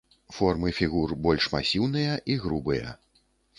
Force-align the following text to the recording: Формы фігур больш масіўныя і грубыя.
Формы 0.37 0.71
фігур 0.77 1.13
больш 1.27 1.47
масіўныя 1.57 2.17
і 2.35 2.41
грубыя. 2.47 2.99